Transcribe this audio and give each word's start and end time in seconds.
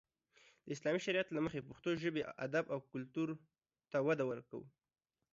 د 0.65 0.67
اسلامي 0.75 0.99
شريعت 1.05 1.27
له 1.31 1.39
مخې 1.45 1.67
پښتو 1.69 1.89
ژبې، 2.03 2.21
ادب 2.45 2.65
او 2.73 2.79
کلتور 2.91 3.29
ته 3.91 3.97
وده 4.07 4.23
ورکو. 4.27 4.59